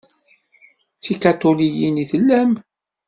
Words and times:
D 1.03 1.05
ikaṭuliyen 1.13 2.01
i 2.03 2.05
tellam? 2.11 2.51